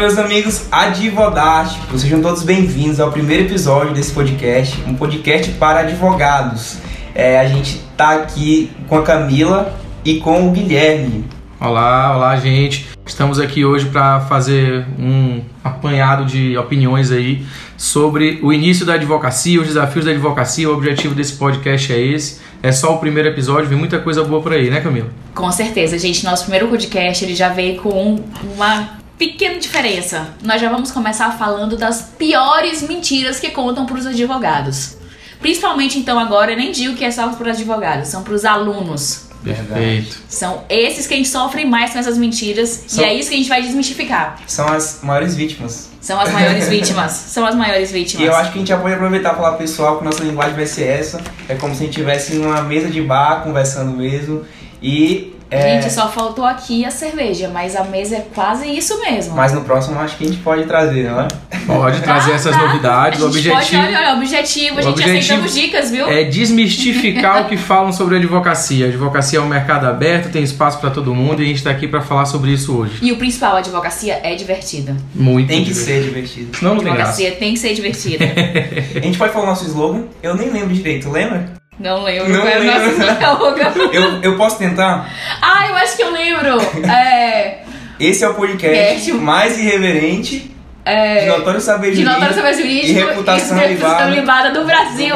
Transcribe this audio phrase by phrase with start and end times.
[0.00, 6.78] meus amigos advodásticos, sejam todos bem-vindos ao primeiro episódio desse podcast, um podcast para advogados.
[7.14, 11.26] É, a gente tá aqui com a Camila e com o Guilherme.
[11.60, 12.88] Olá, olá, gente.
[13.04, 17.44] Estamos aqui hoje para fazer um apanhado de opiniões aí
[17.76, 20.70] sobre o início da advocacia, os desafios da advocacia.
[20.70, 22.40] O objetivo desse podcast é esse.
[22.62, 25.10] É só o primeiro episódio, vem muita coisa boa por aí, né, Camila?
[25.34, 26.24] Com certeza, gente.
[26.24, 28.18] Nosso primeiro podcast ele já veio com
[28.54, 30.28] uma pequena diferença.
[30.42, 34.96] Nós já vamos começar falando das piores mentiras que contam para os advogados.
[35.40, 38.46] Principalmente então agora, eu nem digo que é só para os advogados, são para os
[38.46, 39.28] alunos.
[39.44, 40.18] Perfeito.
[40.28, 43.34] São esses que a gente sofre mais com essas mentiras São- e é isso que
[43.34, 44.38] a gente vai desmistificar.
[44.46, 45.88] São as maiores vítimas.
[46.00, 47.12] São as maiores vítimas.
[47.28, 48.26] São as maiores E vítimas.
[48.26, 50.66] eu acho que a gente já pode aproveitar e falar pessoal que nossa linguagem vai
[50.66, 51.20] ser essa.
[51.48, 54.44] É como se a gente estivesse numa mesa de bar, conversando mesmo.
[54.82, 55.34] E.
[55.50, 59.34] é, Gente, só faltou aqui a cerveja, mas a mesa é quase isso mesmo.
[59.34, 61.28] Mas no próximo acho que a gente pode trazer, não é?
[61.66, 62.66] Pode trazer essas tá.
[62.66, 63.20] novidades.
[63.20, 66.08] A O objetivo pode, olha, olha, objetivo, a gente objetivo aceitamos dicas, viu?
[66.08, 68.86] é desmistificar o que falam sobre a advocacia.
[68.86, 71.70] A advocacia é um mercado aberto, tem espaço para todo mundo e a gente está
[71.70, 72.98] aqui para falar sobre isso hoje.
[73.02, 74.96] E o principal, a advocacia é divertida.
[75.14, 75.96] Muito Tem que divertido.
[75.96, 76.56] ser divertido.
[76.56, 77.10] Senão não tem graça.
[77.10, 78.24] advocacia tem que ser divertida.
[78.96, 80.04] A gente pode falar o nosso slogan?
[80.22, 81.59] Eu nem lembro direito, lembra?
[81.80, 83.14] Não lembro Não qual é o nosso lembro.
[83.14, 83.72] slogan.
[83.92, 85.08] Eu, eu posso tentar?
[85.40, 86.58] Ah, eu acho que eu lembro.
[86.90, 87.62] É.
[87.98, 89.12] Esse é o podcast Podcast.
[89.12, 90.50] mais irreverente de
[90.84, 94.48] é notório saber de jurídico notório saber jurídico e reputação e reputação libada.
[94.48, 95.14] libada do Brasil.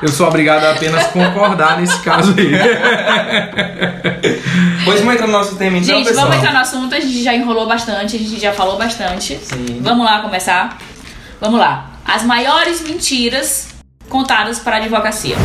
[0.00, 2.52] Eu sou obrigado a apenas concordar nesse caso aí.
[4.84, 6.26] Pois vamos entrar no nosso tema então, Gente, pessoal.
[6.26, 6.92] vamos entrar no assunto.
[6.94, 9.38] A gente já enrolou bastante, a gente já falou bastante.
[9.42, 9.78] Sim.
[9.80, 10.76] Vamos lá começar.
[11.40, 11.86] Vamos lá.
[12.04, 13.68] As maiores mentiras
[14.12, 15.36] contadas para a advocacia.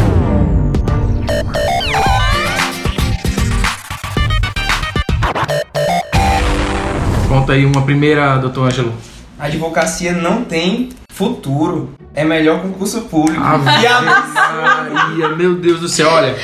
[7.30, 8.94] Conta aí uma primeira, doutor Ângelo.
[9.40, 11.90] A advocacia não tem futuro.
[12.14, 13.44] É melhor concurso público.
[13.44, 16.36] Ave E a- Maria, meu Deus do céu, olha,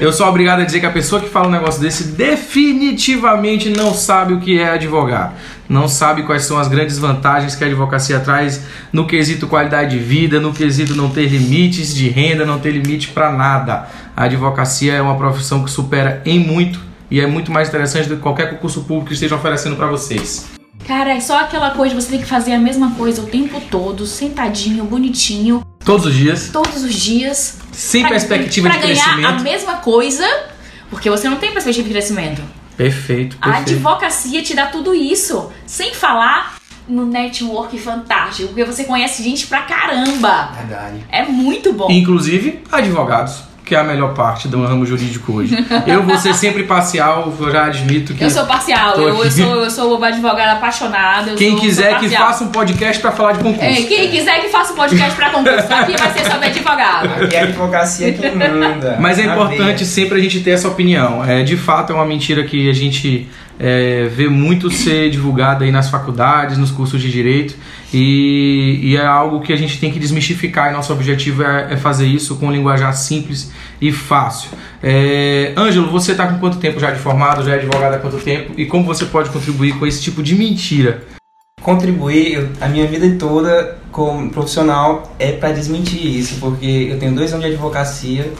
[0.00, 3.92] eu sou obrigado a dizer que a pessoa que fala um negócio desse definitivamente não
[3.94, 5.34] sabe o que é advogar.
[5.68, 10.02] Não sabe quais são as grandes vantagens que a advocacia traz no quesito qualidade de
[10.02, 13.88] vida, no quesito não ter limites de renda, não ter limite para nada.
[14.16, 16.80] A advocacia é uma profissão que supera em muito
[17.10, 20.59] e é muito mais interessante do que qualquer concurso público que estejam oferecendo para vocês.
[20.86, 23.60] Cara, é só aquela coisa de você ter que fazer a mesma coisa o tempo
[23.70, 27.58] todo, sentadinho, bonitinho, Todos os dias, todos os dias.
[27.72, 29.42] sem pra- perspectiva pra de ganhar a crescimento.
[29.42, 30.26] mesma coisa,
[30.90, 32.42] porque você não tem perspectiva de crescimento.
[32.76, 33.70] Perfeito, A perfeito.
[33.72, 36.56] advocacia te dá tudo isso, sem falar
[36.88, 40.50] no network fantástico, porque você conhece gente pra caramba.
[40.56, 41.04] Verdade.
[41.08, 41.88] É muito bom.
[41.90, 45.56] Inclusive advogados, que é a melhor parte do ramo jurídico hoje.
[45.86, 49.54] Eu vou ser sempre parcial, eu já admito que Eu sou parcial, eu, eu sou,
[49.62, 51.30] eu sou uma advogada apaixonada.
[51.30, 53.64] eu quem sou- quiser sou que faça um podcast pra falar de concurso.
[53.64, 57.22] É, quem quiser que faça um podcast pra concurso, aqui vai ser sobre advogado.
[57.22, 58.96] Aqui é a advocacia quem manda.
[58.98, 59.84] Mas é importante veia.
[59.84, 61.24] sempre a gente ter essa opinião.
[61.24, 63.28] É, de fato, é uma mentira que a gente
[63.62, 67.54] é, vê muito ser divulgada aí nas faculdades, nos cursos de direito,
[67.92, 70.70] e, e é algo que a gente tem que desmistificar.
[70.70, 74.48] E nosso objetivo é, é fazer isso com um linguajar simples e fácil.
[74.82, 77.44] É, Ângelo, você está com quanto tempo já de formado?
[77.44, 78.54] Já é advogado há quanto tempo?
[78.56, 81.04] E como você pode contribuir com esse tipo de mentira?
[81.62, 87.12] Contribuir, eu- a minha vida toda como profissional é pra desmentir isso, porque eu tenho
[87.14, 88.32] dois anos de advocacia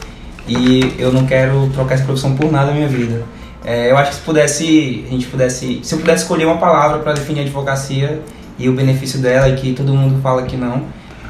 [0.47, 3.23] e eu não quero trocar essa profissão por nada na minha vida.
[3.63, 6.99] É, eu acho que se pudesse, a gente pudesse, se eu pudesse escolher uma palavra
[6.99, 8.21] para definir a advocacia
[8.57, 10.83] e o benefício dela, e que todo mundo fala que não,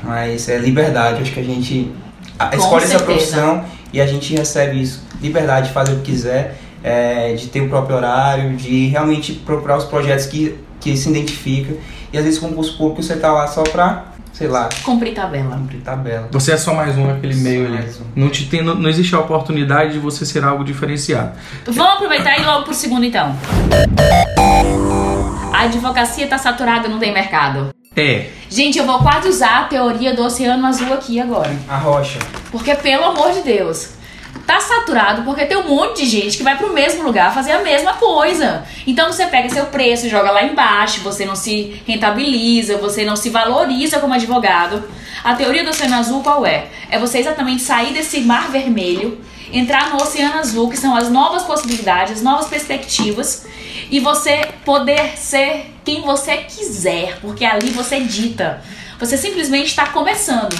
[0.03, 1.22] mas é liberdade.
[1.22, 1.92] Acho que a gente
[2.38, 3.06] Com escolhe essa certeza.
[3.06, 7.62] profissão e a gente recebe isso, liberdade de fazer o que quiser, é, de ter
[7.62, 11.75] o próprio horário, de realmente procurar os projetos que, que se identifica.
[12.12, 14.10] E às vezes concurso público você tá lá só pra,
[14.41, 15.56] sei lá, Cumprir tabela.
[15.56, 16.28] cumprir tabela.
[16.31, 17.75] Você é só mais um naquele meio ali.
[17.75, 18.04] mais um.
[18.15, 21.33] Não, te tem, não, não existe a oportunidade de você ser algo diferenciado.
[21.68, 23.36] Vamos aproveitar e ir logo pro segundo então.
[25.54, 27.69] A advocacia tá saturada, não tem mercado.
[27.95, 31.51] É, Gente, eu vou quase usar a teoria do oceano azul aqui agora.
[31.69, 32.18] A rocha.
[32.51, 33.92] Porque, pelo amor de Deus,
[34.51, 37.62] tá saturado porque tem um monte de gente que vai pro mesmo lugar fazer a
[37.62, 38.65] mesma coisa.
[38.86, 43.30] Então você pega seu preço, joga lá embaixo, você não se rentabiliza, você não se
[43.30, 44.83] valoriza como advogado.
[45.24, 46.68] A teoria do oceano azul qual é?
[46.89, 49.21] É você exatamente sair desse mar vermelho,
[49.53, 53.45] entrar no oceano azul, que são as novas possibilidades, as novas perspectivas,
[53.89, 58.62] e você poder ser quem você quiser, porque ali você dita.
[59.00, 60.56] Você simplesmente está começando.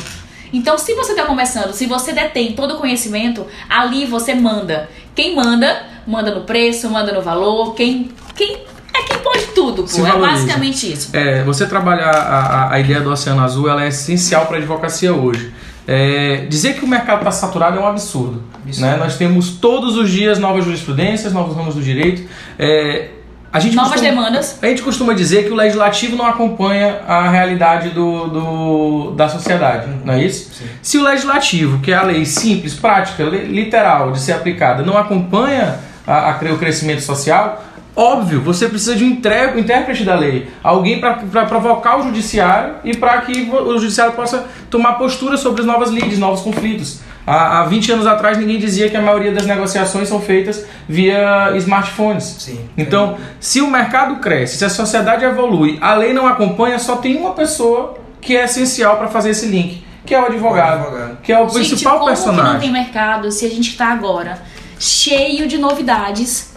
[0.54, 4.90] Então, se você está começando, se você detém todo o conhecimento, ali você manda.
[5.16, 7.74] Quem manda, manda no preço, manda no valor.
[7.76, 8.58] Quem, quem
[8.94, 10.08] É quem pode tudo, Se pô.
[10.08, 11.10] É basicamente isso.
[11.16, 14.60] É, você trabalhar a, a- a ideia do Oceano Azul ela é essencial para a
[14.60, 15.54] advocacia hoje.
[15.88, 18.44] É, dizer que o mercado está saturado é um absurdo.
[18.64, 18.86] Absurdo.
[18.86, 18.98] né?
[18.98, 22.28] Nós temos todos os dias novas jurisprudências, novos ramos do direito.
[22.60, 23.10] É,
[23.54, 24.60] a gente Novas costuma- demandas.
[24.62, 29.88] A gente costuma dizer que o legislativo não acompanha a realidade do, do- da sociedade,
[30.06, 30.52] não é isso?
[30.54, 30.66] Sim.
[30.82, 34.98] Se o legislativo, que é a lei simples, prática, li- literal de ser aplicada, não
[34.98, 37.64] acompanha a, a o crescimento social,
[37.96, 42.96] óbvio, você precisa de um intré- intérprete da lei, alguém para provocar o judiciário e
[42.96, 47.02] para que o judiciário possa tomar postura sobre as novas lides, novos conflitos.
[47.26, 51.52] Há, há 20 anos atrás ninguém dizia que a maioria das negociações são feitas via
[51.56, 52.24] smartphones.
[52.40, 52.60] Sim.
[52.78, 57.16] Então, se o mercado cresce, se a sociedade evolui, a lei não acompanha, só tem
[57.18, 61.18] uma pessoa que é essencial para fazer esse link, que é o advogado, O advogado.
[61.22, 62.60] que é o Gente, principal como que não personagem.
[62.60, 64.40] tem mercado se a gente tá agora
[64.80, 66.51] cheio de novidades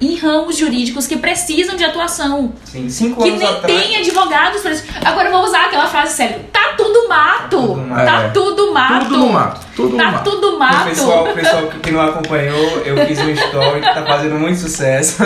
[0.00, 2.52] em ramos jurídicos que precisam de atuação?
[2.64, 2.88] Sim.
[2.88, 3.82] Cinco Que anos nem atrás.
[3.82, 4.84] tem advogados pra isso.
[5.04, 6.40] Agora eu vou usar aquela frase séria.
[6.52, 7.48] Tá tudo mato.
[7.58, 8.04] tudo mato.
[8.04, 8.28] Tá É.
[8.30, 9.04] tudo mato.
[9.04, 10.30] Tudo no mato, tudo Tá mato.
[10.30, 10.84] tudo O mato.
[10.88, 15.22] pessoal, o pessoal que não acompanhou, eu fiz um story que tá fazendo muito sucesso.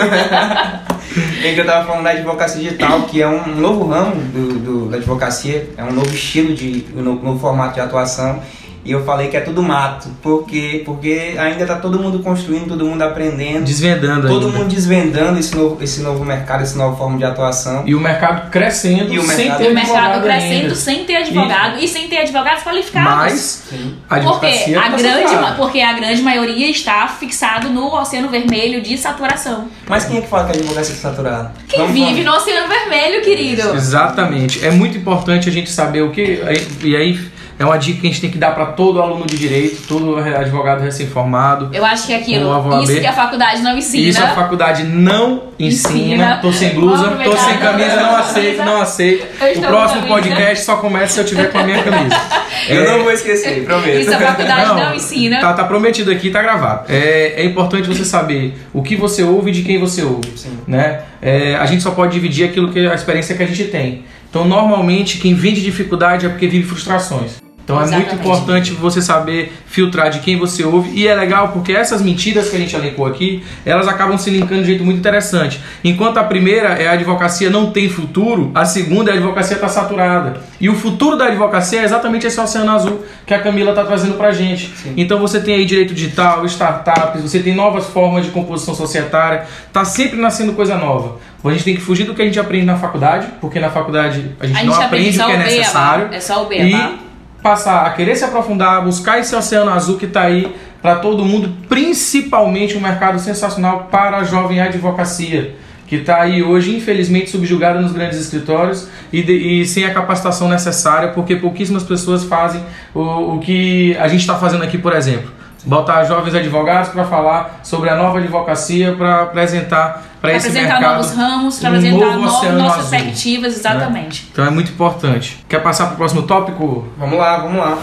[1.43, 4.85] em que eu tava falando da advocacia digital, que é um novo ramo do, do-
[4.89, 8.41] da advocacia, é um novo estilo de um novo, novo formato de atuação.
[8.85, 12.85] E eu falei que é tudo mato, porque porque ainda tá todo mundo construindo, todo
[12.85, 14.57] mundo aprendendo, Desvendando todo ainda.
[14.59, 17.83] mundo desvendando esse novo, esse novo mercado, essa nova forma de atuação.
[17.85, 20.75] E o mercado crescendo E o sem mercado- ter E o mercado advogado crescendo ainda.
[20.75, 23.09] sem ter advogado e, sem ter advogados qualificados.
[23.15, 23.95] Mas Sim.
[24.09, 25.55] a porque a, tá grande, saturada.
[25.55, 29.67] porque a grande maioria está fixado no oceano vermelho de saturação.
[29.87, 31.51] Mas quem é que fala que a advocacia está saturada?
[31.67, 33.75] Quem Vamos- vive no oceano vermelho, querido?
[33.75, 34.65] Exatamente.
[34.65, 36.41] É muito importante a gente saber o que.
[36.83, 37.19] E aí
[37.59, 40.17] é uma dica que a gente tem que dar para todo aluno de direito, todo
[40.17, 41.69] advogado recém-formado.
[41.73, 44.07] Eu acho que é aquilo, isso que a faculdade não ensina.
[44.07, 45.99] Isso a faculdade não ensina.
[45.99, 46.37] Ensina.
[46.41, 49.27] Tô sem blusa, tô sem camisa, não aceito, não aceito.
[49.57, 52.15] O próximo podcast só começa se eu tiver com a minha camisa.
[52.67, 53.99] Eu É, não vou esquecer, prometo.
[53.99, 55.39] Isso a faculdade não, ensina.
[55.39, 56.85] Tá, tá prometido aqui, tá gravado.
[56.89, 60.31] É, é importante você saber o que você ouve e de quem você ouve.
[60.35, 60.57] Sim.
[60.67, 61.01] Né?
[61.21, 64.03] É, a gente só pode dividir aquilo que a experiência que a gente tem.
[64.29, 67.48] Então, normalmente, quem vende dificuldade é porque vive frustrações.
[67.69, 68.19] Então é muito Exatamente.
[68.19, 70.89] importante você saber filtrar de quem você ouve.
[70.91, 74.55] E é legal porque essas mentiras que a gente elencou aqui, elas acabam se linkando
[74.55, 75.61] de um jeito muito interessante.
[75.83, 79.67] Enquanto a primeira é a advocacia não tem futuro, a segunda é a advocacia está
[79.67, 80.41] saturada.
[80.59, 84.15] E o futuro da advocacia é exatamente esse oceano azul que a Camila está trazendo
[84.15, 84.75] pra gente.
[84.75, 84.95] Sim.
[84.97, 89.85] Então você tem aí direito digital, startups, você tem novas formas de composição societária, tá
[89.85, 91.19] sempre nascendo coisa nova.
[91.43, 94.07] A gente tem que fugir do que a gente aprende na faculdade, porque na faculdade
[94.39, 96.09] a gente, A gente não aprende aprende o que é necessário.
[96.11, 97.08] É só o E beabá.
[97.41, 101.51] Passar a querer se aprofundar, buscar esse oceano azul que está aí para todo mundo,
[101.67, 105.55] principalmente um mercado sensacional para a jovem advocacia,
[105.87, 110.47] que está aí hoje, infelizmente, subjugada nos grandes escritórios e, de- e sem a capacitação
[110.47, 112.61] necessária, porque pouquíssimas pessoas fazem
[112.93, 115.31] o, o que a gente está fazendo aqui, por exemplo.
[115.65, 120.97] Botar jovens advogados para falar sobre a nova advocacia, para apresentar para esse apresentar mercado
[120.97, 124.27] novos ramos, para um apresentar novo novas perspectivas, exatamente.
[124.31, 125.43] Então é muito importante.
[125.47, 126.87] Quer passar para o próximo tópico?
[126.97, 127.77] Vamos lá, vamos lá.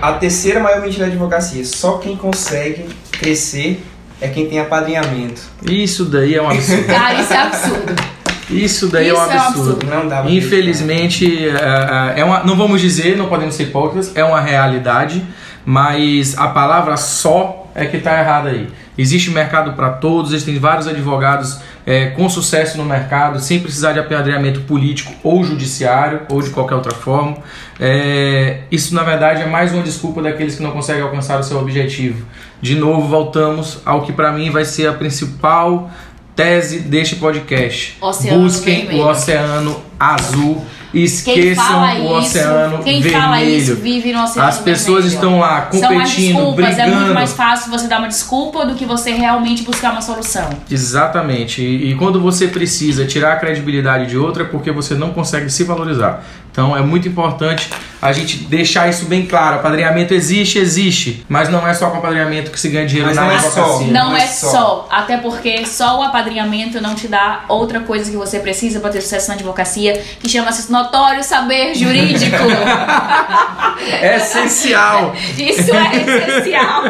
[0.00, 1.64] A terceira maior mentira da advocacia.
[1.64, 3.84] Só quem consegue crescer
[4.20, 5.42] é quem tem apadrinhamento.
[5.62, 6.86] Isso daí é um absurdo.
[6.86, 8.02] Cara, isso é absurdo.
[8.48, 9.86] Isso daí é um Isso é um absurdo.
[9.86, 14.40] Não dá Infelizmente, é, é uma, não vamos dizer, não podemos ser hipócritas, é uma
[14.40, 15.24] realidade,
[15.64, 18.68] mas a palavra só é que está errada aí.
[19.00, 23.98] Existe mercado para todos, existem vários advogados é, com sucesso no mercado, sem precisar de
[23.98, 27.38] apadrinhamento político ou judiciário, ou de qualquer outra forma.
[27.78, 31.58] É, isso, na verdade, é mais uma desculpa daqueles que não conseguem alcançar o seu
[31.58, 32.26] objetivo.
[32.60, 35.90] De novo, voltamos ao que para mim vai ser a principal
[36.36, 37.96] tese deste podcast.
[38.02, 40.64] Oceano Busquem o oceano azul.
[40.92, 43.22] Quem Esqueçam fala o isso, oceano quem vermelho.
[43.22, 45.14] fala isso vive no oceano As pessoas vermelho.
[45.14, 46.96] estão lá São competindo, desculpas, é brigando.
[46.96, 50.48] muito mais fácil você dar uma desculpa do que você realmente buscar uma solução.
[50.68, 51.62] Exatamente.
[51.62, 55.48] E, e quando você precisa tirar a credibilidade de outra é porque você não consegue
[55.48, 56.24] se valorizar.
[56.50, 57.70] Então é muito importante
[58.02, 59.56] a gente deixar isso bem claro.
[59.56, 63.22] Apadrinhamento existe, existe, mas não é só com apadrinhamento que se ganha dinheiro Mas na
[63.26, 63.62] não é advocacia.
[63.62, 63.80] só.
[63.84, 64.50] Não, não é é só.
[64.50, 64.88] só.
[64.90, 69.00] até porque só o apadrinhamento não te dá outra coisa que você precisa para ter
[69.00, 69.89] sucesso na advocacia,
[70.20, 72.36] que chama-se notório saber jurídico.
[74.00, 75.14] É essencial.
[75.38, 76.82] Isso é essencial.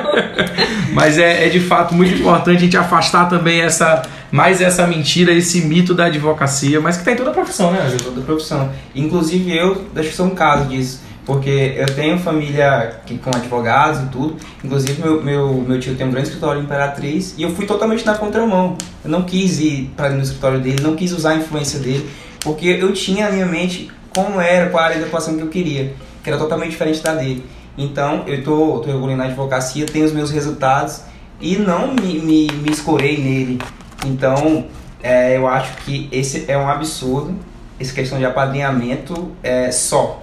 [0.93, 5.33] Mas é, é de fato muito importante a gente afastar também essa mais essa mentira,
[5.33, 8.03] esse mito da advocacia, mas que tem toda a profissão, né, Ângelo?
[8.03, 8.71] toda profissão.
[8.95, 11.01] Inclusive eu, acho que sou um caso disso.
[11.25, 14.37] Porque eu tenho família que, com advogados e tudo.
[14.65, 17.35] Inclusive, meu, meu, meu tio tem um grande escritório em Imperatriz.
[17.37, 18.77] E eu fui totalmente na contramão.
[19.05, 22.09] Eu não quis ir para no escritório dele, não quis usar a influência dele.
[22.41, 25.95] Porque eu tinha na minha mente como era, qual era a atuação que eu queria.
[26.23, 27.45] Que era totalmente diferente da dele.
[27.77, 31.03] Então, eu tô, tô evoluindo na advocacia, tenho os meus resultados.
[31.41, 33.59] E não me, me, me escorei nele.
[34.05, 34.67] Então,
[35.03, 37.35] é, eu acho que esse é um absurdo.
[37.79, 40.23] Essa questão de apadrinhamento é só.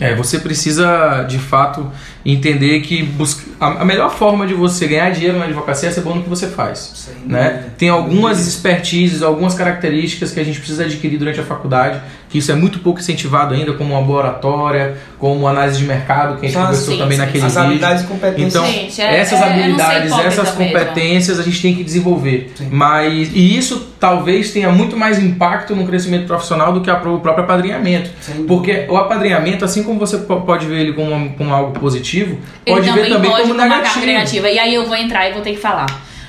[0.00, 1.90] É, você precisa de fato
[2.24, 3.42] entender que busca...
[3.60, 6.46] a melhor forma de você ganhar dinheiro na advocacia é ser bom no que você
[6.48, 7.08] faz.
[7.26, 7.64] Né?
[7.76, 12.50] Tem algumas expertises, algumas características que a gente precisa adquirir durante a faculdade, que isso
[12.50, 16.48] é muito pouco incentivado ainda, como uma boa oratória, como análise de mercado, que a
[16.48, 17.64] gente as- conversou sim, também sim, naquele As vídeo.
[17.66, 18.54] habilidades competências.
[18.54, 20.72] Então, Gente, é- essas é- habilidades, essas mesmo.
[20.72, 22.52] competências a gente tem que desenvolver.
[22.54, 22.68] Sim.
[22.70, 27.20] Mas e isso talvez tenha muito mais impacto no crescimento profissional do que a o
[27.20, 28.10] próprio apadrinhamento.
[28.48, 32.88] Porque o apadrinhamento, assim como você po- pode ver ele como, como algo positivo, pode
[32.88, 33.94] Ele ver também pode como negativo.
[33.94, 34.50] carga negativa.
[34.50, 35.86] E aí eu vou entrar e vou ter que falar.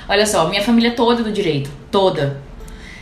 [0.08, 1.70] Olha só, minha família toda é do direito.
[1.90, 2.42] Toda.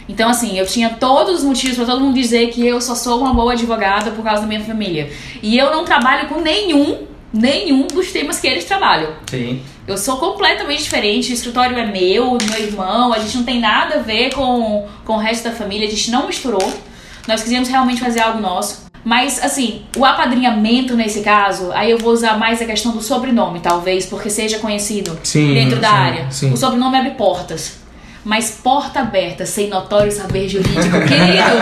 [0.08, 3.20] Então, assim, eu tinha todos os motivos pra todo mundo dizer que eu só sou
[3.20, 5.10] uma boa advogada por causa da minha família.
[5.42, 9.12] E eu não trabalho com nenhum, nenhum dos temas que eles trabalham.
[9.30, 9.62] Sim.
[9.86, 13.58] Eu sou completamente diferente, o escritório é meu, do meu irmão, a gente não tem
[13.58, 16.72] nada a ver com, com o resto da família, a gente não misturou.
[17.26, 18.81] Nós quisemos realmente fazer algo nosso.
[19.04, 23.58] Mas, assim, o apadrinhamento nesse caso, aí eu vou usar mais a questão do sobrenome,
[23.60, 26.26] talvez, porque seja conhecido Sim, dentro da sim, área.
[26.30, 26.52] sim.
[26.52, 27.81] O sobrenome abre portas.
[28.24, 31.58] Mas porta aberta, sem notório saber jurídico, querido,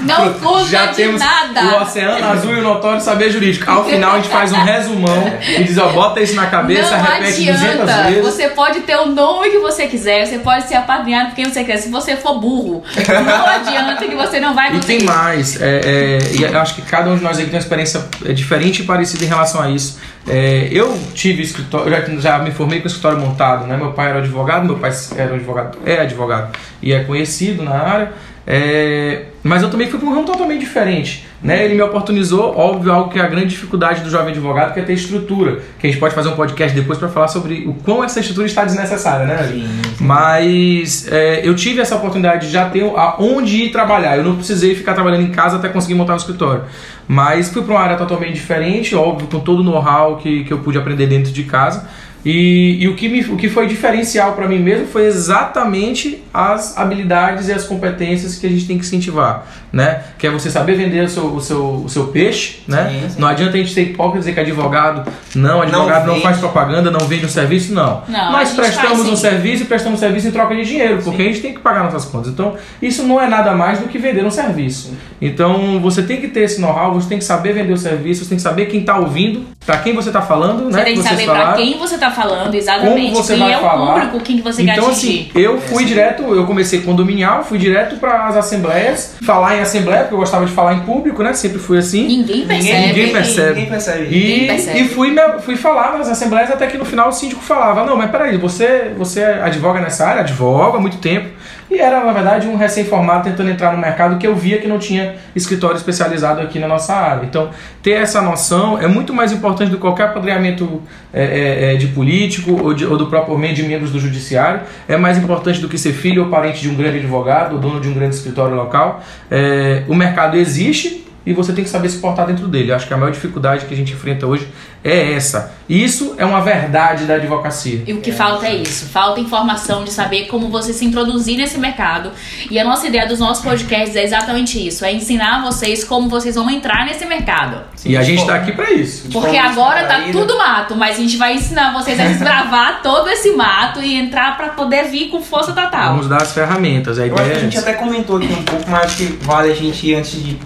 [0.00, 1.62] não conta Já de temos nada.
[1.78, 3.70] o Oceano Azul e o Notório Saber Jurídico.
[3.70, 7.04] Ao final a gente faz um resumão e diz, ó, bota isso na cabeça, não
[7.04, 8.02] repete 200 adianta.
[8.10, 8.24] vezes.
[8.24, 11.60] Você pode ter o nome que você quiser, você pode ser apadrinhado por quem você
[11.62, 11.76] quiser.
[11.78, 12.82] Se você for burro,
[13.24, 15.04] não adianta que você não vai E tem conseguir.
[15.04, 18.04] mais, é, é, e eu acho que cada um de nós aqui tem uma experiência
[18.26, 19.98] é, diferente e parecida em relação a isso.
[20.32, 23.76] É, eu tive escritório, já, já me formei com escritório montado, né?
[23.76, 28.12] Meu pai era advogado, meu pai era advogado, é advogado e é conhecido na área.
[28.46, 31.26] é, mas eu também fui para um ramo totalmente diferente.
[31.42, 31.64] Né?
[31.64, 34.82] Ele me oportunizou, óbvio, algo que é a grande dificuldade do jovem advogado, que é
[34.82, 35.60] ter estrutura.
[35.78, 38.46] Que a gente pode fazer um podcast depois para falar sobre o quão essa estrutura
[38.46, 39.48] está desnecessária, né?
[39.48, 40.04] Sim, sim.
[40.04, 44.18] Mas é, eu tive essa oportunidade de já ter aonde ir trabalhar.
[44.18, 46.64] Eu não precisei ficar trabalhando em casa até conseguir montar um escritório.
[47.08, 50.58] Mas fui para uma área totalmente diferente, óbvio, com todo o know-how que, que eu
[50.58, 51.88] pude aprender dentro de casa.
[52.24, 56.76] E, e o, que me, o que foi diferencial para mim mesmo foi exatamente as
[56.76, 60.02] habilidades e as competências que a gente tem que incentivar, né?
[60.18, 62.90] Que é você saber vender o seu, o seu, o seu peixe, né?
[62.90, 63.20] Sim, sim.
[63.20, 66.24] Não adianta a gente ser hipócrita e dizer que advogado não, advogado não, vende.
[66.24, 68.02] faz propaganda, não vende um serviço, não.
[68.06, 69.22] Não, Nós prestamos faz, um sim.
[69.22, 72.04] serviço e prestamos serviço em troca de dinheiro, porque a gente tem que pagar nossas
[72.04, 72.30] contas.
[72.32, 74.94] Então, isso não é nada mais do que vender um serviço.
[75.20, 78.28] Então, você tem que ter esse know-how, você tem que saber vender o serviço, você
[78.30, 80.84] tem que saber quem está ouvindo, para quem você está falando, Você né?
[80.84, 81.56] tem que saber pra falaram.
[81.56, 83.12] quem você tá falando, exatamente.
[83.12, 83.94] Como você quem vai é o falar.
[83.94, 85.28] público, quem que você quer Então, atingir.
[85.30, 90.02] assim, eu fui direto, eu comecei condominial, fui direto para as assembleias, falar em assembleia,
[90.02, 91.32] porque eu gostava de falar em público, né?
[91.32, 92.06] Sempre fui assim.
[92.06, 92.86] Ninguém percebe.
[92.88, 93.48] ninguém percebe.
[93.54, 94.14] Ninguém percebe.
[94.16, 94.80] E, percebe.
[94.80, 97.96] e fui, me- fui falar nas assembleias até que no final o síndico falava: Não,
[97.96, 100.20] mas peraí, você, você advoga nessa área?
[100.22, 101.28] Advoga há muito tempo.
[101.70, 104.78] E era, na verdade, um recém-formado tentando entrar no mercado que eu via que não
[104.78, 107.24] tinha escritório especializado aqui na nossa área.
[107.24, 107.50] Então,
[107.80, 111.86] ter essa noção é muito mais importante do que qualquer apadrinhamento é, é, é, de
[111.88, 114.62] político ou, de, ou do próprio meio de membros do judiciário.
[114.88, 117.78] É mais importante do que ser filho ou parente de um grande advogado ou dono
[117.78, 119.00] de um grande escritório local.
[119.30, 122.72] É, o mercado existe e você tem que saber se portar dentro dele.
[122.72, 124.48] Acho que a maior dificuldade que a gente enfrenta hoje
[124.82, 125.52] é essa.
[125.68, 127.84] Isso é uma verdade da advocacia.
[127.86, 131.58] E o que falta é isso, falta informação de saber como você se introduzir nesse
[131.58, 132.10] mercado.
[132.50, 136.34] E a nossa ideia dos nossos podcasts é exatamente isso, é ensinar vocês como vocês
[136.34, 137.62] vão entrar nesse mercado.
[137.84, 139.08] e a gente está aqui para isso.
[139.12, 140.18] Porque agora tá descontraída.
[140.18, 144.36] tudo mato, mas a gente vai ensinar vocês a desbravar todo esse mato e entrar
[144.36, 145.90] pra poder vir com força total.
[145.90, 146.98] Vamos dar as ferramentas.
[146.98, 147.70] A Eu acho ideia que a é gente essa.
[147.70, 150.36] até comentou aqui um pouco, mas acho que vale a gente, antes de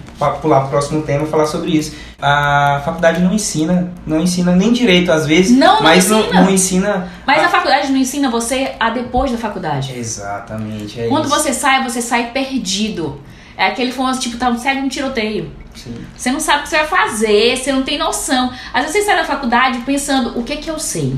[0.41, 1.95] pular pro próximo tema, falar sobre isso.
[2.21, 6.33] A faculdade não ensina, não ensina nem direito às vezes, Não, não mas ensina.
[6.33, 7.11] Não, não ensina.
[7.27, 9.93] Mas a- a faculdade não ensina você a depois da faculdade.
[9.97, 11.35] Exatamente, é Quando isso.
[11.35, 13.19] você sai, você sai perdido.
[13.57, 15.51] É aquele famoso, tipo, tá, segue um tiroteio.
[15.73, 15.93] Sim.
[16.15, 18.49] Você não sabe o que você vai fazer, você não tem noção.
[18.73, 21.15] Às vezes você sai da faculdade pensando, o que que eu sei?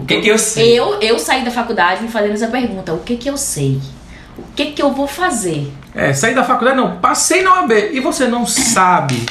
[0.00, 0.78] O que que eu sei?
[0.78, 3.80] Eu, eu saí da faculdade me fazendo essa pergunta, o que que eu sei?
[4.38, 5.70] O que que eu vou fazer?
[5.94, 9.26] É, sair da faculdade, não, passei na OAB e você não sabe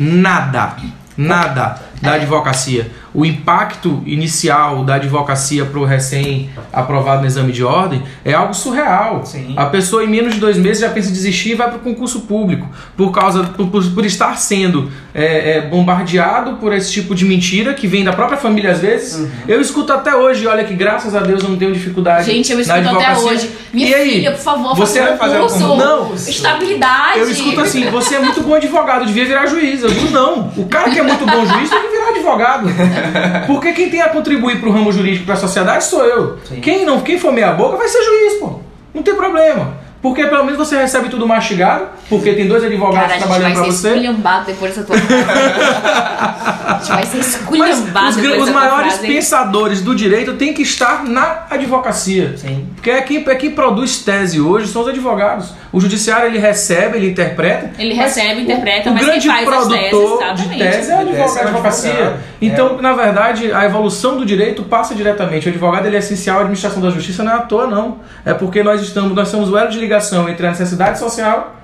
[0.00, 0.76] nada,
[1.16, 1.78] nada.
[2.00, 2.90] Da advocacia.
[3.12, 9.24] O impacto inicial da advocacia para o recém-aprovado no exame de ordem é algo surreal.
[9.26, 9.54] Sim.
[9.56, 11.80] A pessoa em menos de dois meses já pensa em desistir e vai para o
[11.80, 17.14] concurso público por causa por, por- por estar sendo é, é, bombardeado por esse tipo
[17.14, 19.18] de mentira que vem da própria família às vezes.
[19.18, 19.30] Uhum.
[19.48, 22.26] Eu escuto até hoje, olha que graças a Deus eu não tenho dificuldade.
[22.26, 23.50] Gente, eu na escuto até hoje.
[23.72, 24.10] Minha e aí?
[24.10, 25.58] filha, por favor, Você vai um fazer um curso.
[25.68, 26.30] concurso?
[26.30, 27.18] Estabilidade.
[27.18, 29.82] Eu escuto assim, você é muito bom advogado, devia virar juiz.
[29.82, 30.52] Eu digo, não.
[30.56, 32.68] O cara que é muito bom juiz tem que virar advogado.
[33.46, 36.38] Porque quem tem a contribuir pro ramo jurídico, pra sociedade, sou eu.
[36.48, 36.60] Sim.
[36.60, 38.60] Quem não, quem for meia boca vai ser juiz, pô.
[38.94, 39.74] Não tem problema.
[40.02, 43.42] Porque pelo menos você recebe tudo mastigado, porque tem dois advogados Cara, a gente trabalhando
[43.42, 43.88] vai pra ser você.
[43.88, 48.92] esculhambado depois dessa tua a gente vai ser esculhambado os, depois os dessa tua maiores
[48.94, 49.06] frase.
[49.06, 52.34] pensadores do direito têm que estar na advocacia.
[52.38, 52.66] Sim.
[52.76, 55.52] Porque é quem, é quem produz tese hoje são os advogados.
[55.72, 57.70] O judiciário ele recebe, ele interpreta.
[57.78, 60.94] Ele recebe, o- interpreta, o mas grande quem faz as produtor teses, de tese é
[60.94, 61.90] é o advoga- a advocacia.
[61.92, 62.20] advogado.
[62.42, 65.46] Então, na verdade, a evolução do direito passa diretamente.
[65.46, 67.98] O advogado ele é essencial, a administração da justiça não é à toa, não.
[68.24, 71.54] É porque nós estamos, nós somos o elo de ligação entre a necessidade social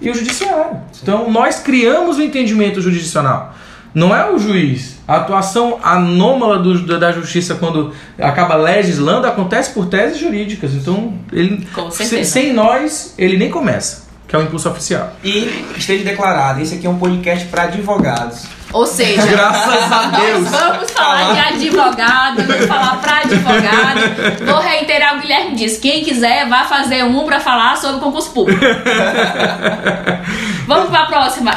[0.00, 0.78] e o judiciário.
[1.02, 3.54] Então, nós criamos o entendimento jurisdicional.
[3.92, 4.99] Não é o juiz.
[5.10, 10.72] A atuação anômala do- da justiça quando acaba legislando acontece por teses jurídicas.
[10.72, 15.12] Então, ele, se- sem nós, ele nem começa, que é o impulso oficial.
[15.24, 18.44] E esteja declarado, esse aqui é um podcast para advogados.
[18.72, 20.48] Ou seja, Graças a Deus.
[20.48, 24.46] nós vamos falar de advogado, vamos falar pra advogado.
[24.46, 25.80] Vou reiterar o que o Guilherme disse.
[25.80, 28.60] Quem quiser, vá fazer um pra falar sobre concurso público.
[30.68, 31.50] vamos pra próxima.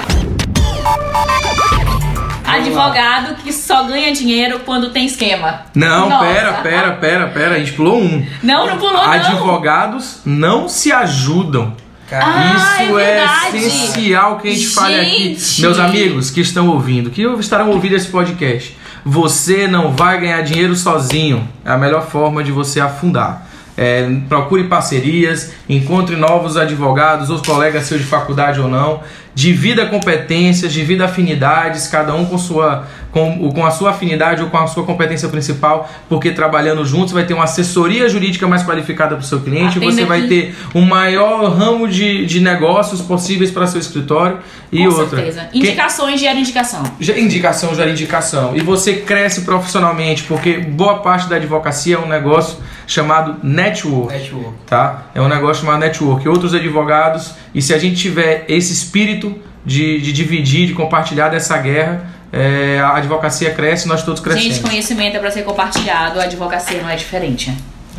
[2.46, 5.62] Advogado que só ganha dinheiro quando tem esquema.
[5.74, 6.26] Não, Nossa.
[6.26, 7.56] pera, pera, pera, pera.
[7.56, 8.26] A gente pulou um.
[8.42, 9.12] Não, não pulou, não.
[9.12, 11.76] Advogados não se ajudam.
[12.12, 15.36] Ah, Isso é é, essencial que a gente, fale aqui.
[15.36, 15.62] Gente.
[15.62, 18.78] Meus amigos que estão ouvindo, que estarão ouvindo esse podcast.
[19.06, 21.48] Você não vai ganhar dinheiro sozinho.
[21.66, 23.43] É a melhor forma de você afundar.
[23.76, 29.02] É, procure parcerias, encontre novos advogados ou colegas seus de faculdade ou não.
[29.34, 34.58] Divida competências, divida afinidades, cada um com, sua, com, com a sua afinidade ou com
[34.58, 39.24] a sua competência principal, porque trabalhando juntos vai ter uma assessoria jurídica mais qualificada para
[39.24, 40.28] o seu cliente, Atenda você vai aqui.
[40.28, 44.40] ter um maior ramo de, de negócios possíveis para seu escritório
[44.72, 45.18] e Com outra.
[45.18, 45.48] certeza.
[45.52, 46.84] Quem- Indicações gera indicação.
[47.16, 48.56] indicação gera indicação.
[48.56, 54.12] E você cresce profissionalmente, porque boa parte da advocacia é um negócio chamado network.
[54.12, 54.54] network.
[54.66, 55.04] Tá?
[55.14, 56.28] É um negócio chamado network.
[56.28, 61.58] Outros advogados, e se a gente tiver esse espírito de, de dividir, de compartilhar dessa
[61.58, 64.56] guerra, é, a advocacia cresce nós todos crescemos.
[64.56, 67.56] Gente, conhecimento é pra ser compartilhado, a advocacia não é diferente.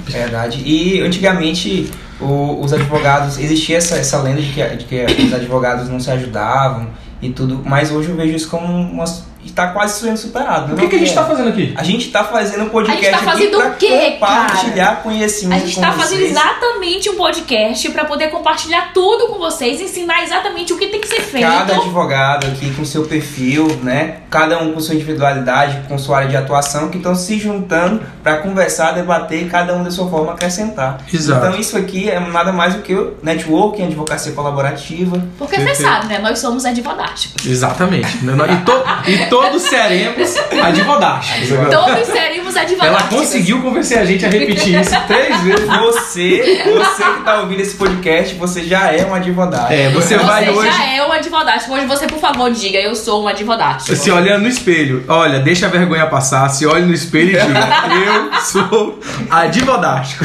[0.07, 0.61] Verdade.
[0.67, 1.89] E antigamente
[2.21, 6.11] o- os advogados, existia essa, essa lenda de que, de que os advogados não se
[6.11, 6.89] ajudavam
[7.23, 9.05] e tudo, mas hoje eu vejo isso como uma.
[9.45, 10.75] Está quase sendo superado.
[10.75, 11.73] O que, que a gente está fazendo aqui?
[11.77, 14.91] A gente tá fazendo um podcast A gente tá aqui fazendo pra o quê, compartilhar
[14.91, 19.81] A conhecimento gente com tá fazendo exatamente um podcast pra poder compartilhar tudo com vocês,
[19.81, 21.47] ensinar exatamente o que tem que ser feito.
[21.47, 24.19] Cada advogado aqui com seu perfil, né?
[24.31, 28.39] Cada um com sua individualidade, com sua área de atuação, que estão se juntando para
[28.39, 30.99] conversar, debater e cada um da sua forma acrescentar.
[31.13, 31.47] Exato.
[31.47, 35.23] Então isso aqui é nada mais do que o networking, advocacia colaborativa.
[35.39, 36.19] Porque você sabe, né?
[36.19, 37.47] Nós somos advogásticos.
[37.47, 38.19] Exatamente.
[38.25, 41.49] E, to- e todos seremos advodásticos.
[41.71, 43.19] Todos seríamos Ela advogásticos.
[43.19, 45.67] conseguiu convencer a gente a repetir isso três vezes.
[45.67, 49.73] Você, você que tá ouvindo esse podcast, você já é um advogado.
[49.73, 51.75] É, você vai Você hoje já é um advogástico.
[51.75, 53.97] Hoje você, por favor, diga, eu sou um advogástico.
[53.97, 55.05] se olhando no espelho.
[55.09, 57.61] Olha, deixa a vergonha passar, se olhe no espelho e diga:
[58.07, 60.25] Eu sou advodástico.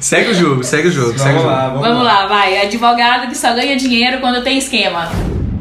[0.00, 1.50] segue o jogo, segue o jogo, segue o Vamos jogo.
[1.54, 2.60] lá, vamos, Vamos lá, vai.
[2.62, 5.10] Advogado que só ganha dinheiro quando tem esquema.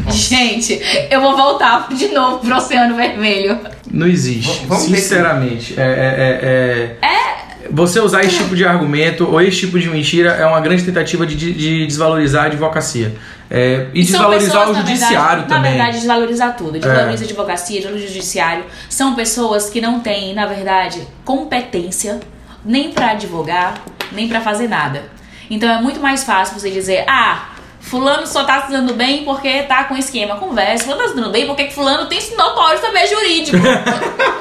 [0.11, 3.59] Gente, eu vou voltar de novo pro Oceano Vermelho.
[3.89, 4.61] Não existe.
[4.61, 5.75] V- vamos ver se- Sinceramente.
[5.79, 7.41] É, é, é, é-
[7.73, 11.25] Você usar esse tipo de argumento ou esse tipo de mentira é uma grande tentativa
[11.25, 13.15] de, de- de desvalorizar a advocacia.
[13.49, 15.71] É, e São desvalorizar pessoas, o na judiciário verdade, também.
[15.71, 15.73] É.
[15.77, 16.79] Na verdade, desvalorizar tudo.
[16.79, 18.63] Desvaloriza a advocacia, desvaloriza o judiciário.
[18.89, 22.19] São pessoas que não têm, na verdade, competência
[22.63, 23.75] nem pra advogar,
[24.11, 25.03] nem pra fazer nada.
[25.49, 27.49] Então é muito mais fácil você dizer, ah,
[27.81, 30.35] fulano só tá se dando bem porque tá com esquema.
[30.35, 33.57] Conversa, fulano tá se dando bem porque que fulano tem notório saber jurídico.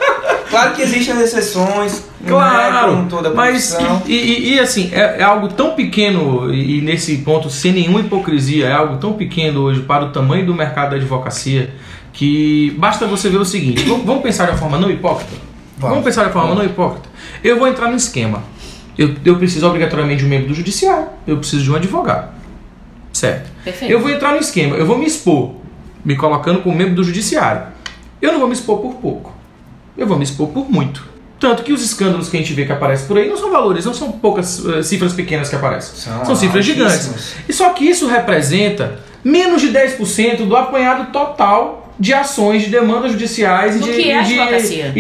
[0.51, 4.03] Claro que existem as exceções, não é Claro, como toda mas profissão.
[4.05, 8.01] e, e- e, assim, é, é algo tão pequeno, e, e nesse ponto, sem nenhuma
[8.01, 11.73] hipocrisia, é algo tão pequeno hoje para o tamanho do mercado da advocacia
[12.13, 15.31] que basta você ver o seguinte: vamos, vamos pensar de uma forma não hipócrita?
[15.79, 16.05] Vamos, Vamos.
[16.05, 17.09] pensar de uma forma não hipócrita.
[17.45, 18.43] Eu vou entrar no esquema.
[18.99, 22.29] Eu, eu preciso obrigatoriamente de um membro do judiciário, eu preciso de um advogado.
[23.21, 23.51] Certo?
[23.63, 23.93] Perfeito.
[23.93, 25.51] Eu vou entrar no esquema, eu vou me expor,
[26.03, 27.65] me colocando como membro do judiciário.
[28.21, 29.35] Eu não vou me expor por pouco.
[29.99, 31.07] eu vou me expor por muito.
[31.39, 33.85] Tanto que os escândalos que a gente vê que aparecem por aí não são valores,
[33.85, 35.95] não são poucas uh, cifras pequenas que aparecem.
[35.97, 37.35] São São, cifras gigantes.
[37.47, 43.13] E só que isso representa menos de 10% do apanhado total de ações, de demandas
[43.13, 44.35] judiciais e de, que é e de,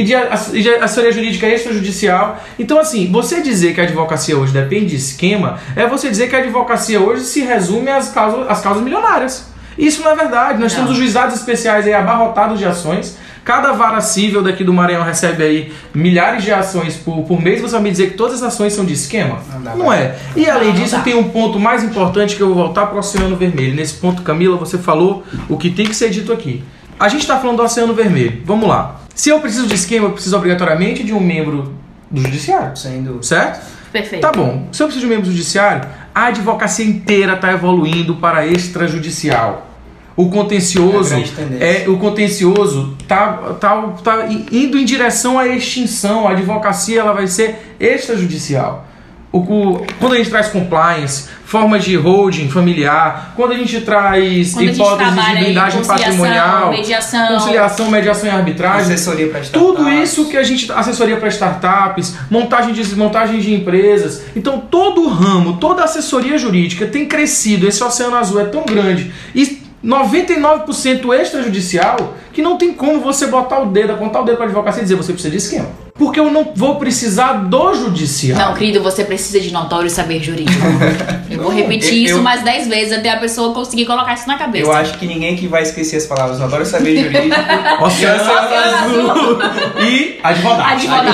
[0.00, 0.14] e de,
[0.58, 2.38] e de assessoria jurídica extrajudicial.
[2.58, 6.36] Então, assim, você dizer que a advocacia hoje depende de esquema é você dizer que
[6.36, 9.48] a advocacia hoje se resume às causas, às causas milionárias.
[9.78, 10.60] Isso não é verdade.
[10.60, 10.80] Nós Não.
[10.80, 13.16] temos os juizados especiais aí abarrotados de ações.
[13.42, 17.62] Cada vara civil daqui do Maranhão recebe aí milhares de ações por, por mês.
[17.62, 19.40] Você vai me dizer que todas as ações são de esquema?
[19.50, 20.16] Não dá Não é.
[20.36, 23.36] E além disso, tem um ponto mais importante que eu vou voltar para o Oceano
[23.36, 23.74] Vermelho.
[23.74, 26.62] Nesse ponto, Camila, você falou o que tem que ser dito aqui.
[27.00, 28.42] A gente está falando do Oceano Vermelho.
[28.44, 29.00] Vamos lá.
[29.14, 31.74] Se eu preciso de esquema, eu preciso obrigatoriamente de um membro
[32.10, 32.76] do judiciário.
[32.76, 33.22] Sem dúvida.
[33.22, 33.58] Certo?
[33.90, 34.20] Perfeito.
[34.20, 34.68] Tá bom.
[34.70, 39.66] Se eu preciso de um membro do judiciário, a advocacia inteira está evoluindo para extrajudicial.
[40.14, 41.14] O contencioso
[41.58, 46.28] É é o contencioso tá, tá, tá indo em direção à extinção.
[46.28, 48.86] A advocacia ela vai ser extrajudicial.
[49.32, 54.52] O, o- quando a gente traz compliance, formas de holding familiar, quando a gente traz
[54.54, 57.28] Quando hipóteses de blindagem patrimonial, mediação.
[57.28, 59.76] conciliação, mediação e arbitragem, Assessoria para startups.
[59.76, 60.70] tudo isso que a gente.
[60.72, 64.22] Assessoria para startups, montagem de, montagem de empresas.
[64.34, 67.68] Então, todo o ramo, toda a assessoria jurídica tem crescido.
[67.68, 69.12] Esse oceano azul é tão grande.
[69.34, 74.46] E 99% extrajudicial que não tem como você botar o dedo, apontar o dedo para
[74.46, 75.68] a advocacia e dizer você precisa de esquema.
[75.94, 78.38] Porque eu não vou precisar do judicial.
[78.38, 80.58] Não, querido, você precisa de notório saber jurídico.
[81.30, 84.26] Eu vou repetir Eu- isso eu- mais 10 vezes até a pessoa conseguir colocar isso
[84.26, 84.64] na cabeça.
[84.66, 86.40] Eu acho que ninguém que vai esquecer as palavras.
[86.40, 87.36] Adoro saber jurídico.
[87.84, 89.38] Oceano Oceano azul
[89.86, 90.72] e advogado.
[90.72, 91.06] Advogado.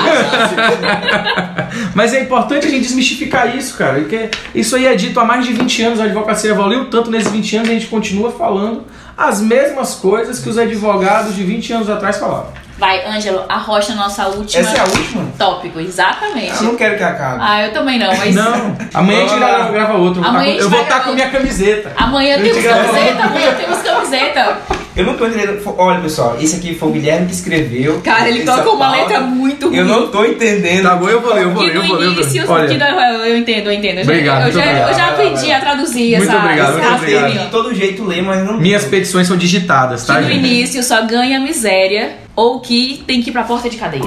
[1.93, 3.99] Mas é importante a gente desmistificar isso, cara.
[3.99, 7.31] Porque isso aí é dito há mais de 20 anos, a advocacia evoluiu tanto nesses
[7.31, 8.83] 20 anos, a gente continua falando
[9.17, 12.53] as mesmas coisas que os advogados de 20 anos atrás falavam.
[12.77, 15.25] Vai, Ângelo, arrocha a nossa última Essa é a última?
[15.35, 16.55] tópico, exatamente.
[16.57, 17.39] Eu não quero que acabe.
[17.41, 18.35] Ah, eu também não, mas.
[18.35, 20.19] Não, amanhã a gente grava, grava outro.
[20.19, 21.91] Eu vou Amanhã eu vou estar com a minha camiseta.
[21.97, 24.57] Amanhã temos camiseta, amanhã temos camiseta.
[24.97, 25.61] Eu não tô entendendo.
[25.77, 28.01] Olha, pessoal, esse aqui foi o Guilherme que escreveu.
[28.03, 29.01] Cara, ele essa colocou uma pauta.
[29.01, 29.77] letra muito ruim.
[29.77, 30.83] Eu não tô entendendo.
[30.83, 32.07] Tá bom, eu vou ler, eu vou Que ler, eu vou ler.
[32.11, 32.73] início, Olha, que
[33.29, 33.99] eu entendo, eu entendo.
[33.99, 34.89] Eu já- Obrigado, eu, já, obrigado.
[34.89, 37.45] eu já aprendi a traduzir Muito essa, obrigado, esse muito Eu obrigado.
[37.45, 38.57] de todo jeito ler, mas não.
[38.57, 40.37] minhas petições são digitadas, Que tá, no gente?
[40.37, 44.03] início só ganha miséria ou que tem que ir pra porta de cadeia.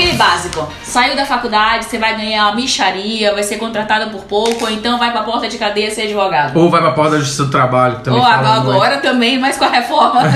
[0.00, 0.66] Aquele básico.
[0.82, 4.98] Saiu da faculdade, você vai ganhar uma micharia, vai ser contratada por pouco, ou então
[4.98, 6.56] vai pra porta de cadeia ser advogado.
[6.58, 9.56] Ou vai pra porta da Justiça do Trabalho, que também Ou agora, agora também, mas
[9.58, 10.22] com a reforma.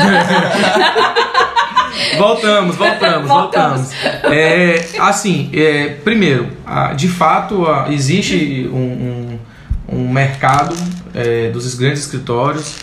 [2.19, 3.81] Voltamos, voltamos, voltamos.
[3.93, 3.93] Voltamos.
[4.25, 6.49] É, assim, é, primeiro,
[6.97, 9.39] de fato existe um, um-
[9.97, 10.75] um mercado
[11.15, 12.75] é, dos grandes escritórios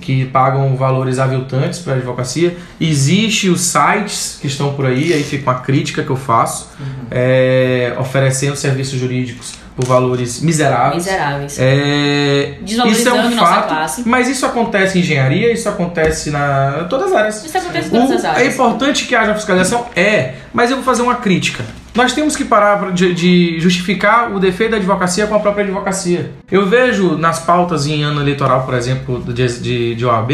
[0.00, 2.56] que pagam valores aviltantes para a advocacia.
[2.80, 6.68] Existe os sites que estão por aí, aí fica uma crítica que eu faço,
[7.10, 11.04] é, oferecendo serviços jurídicos por valores miseráveis.
[11.04, 11.56] Miseráveis.
[11.58, 14.02] É, isso é um fato, classe.
[14.06, 17.44] mas isso acontece em engenharia, isso acontece na todas as áreas.
[17.44, 18.54] Isso acontece em todas O- as é áreas.
[18.54, 19.86] importante que haja fiscalização?
[19.96, 21.64] É, mas eu vou fazer uma crítica.
[21.94, 26.30] Nós temos que parar de, de justificar o defeito da advocacia com a própria advocacia.
[26.50, 30.30] Eu vejo nas pautas em ano eleitoral, por exemplo, de, de, de OAB,